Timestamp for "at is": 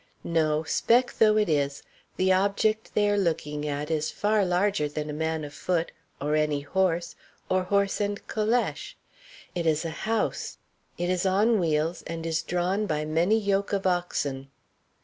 3.67-4.09